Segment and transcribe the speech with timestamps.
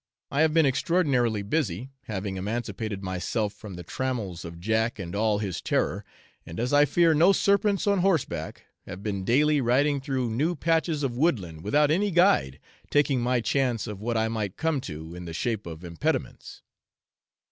[0.31, 5.37] I have been extraordinarily busy, having emancipated myself from the trammels of Jack and all
[5.37, 6.03] his terror,
[6.43, 11.03] and as I fear no serpents on horseback, have been daily riding through new patches
[11.03, 12.57] of woodland without any guide,
[12.89, 16.63] taking my chance of what I might come to in the shape of impediments.